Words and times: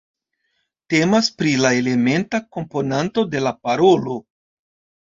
Temas 0.93 1.29
pri 1.41 1.53
la 1.65 1.71
elementa 1.83 2.41
komponanto 2.59 3.29
de 3.37 3.47
la 3.49 3.55
parolo. 3.63 4.21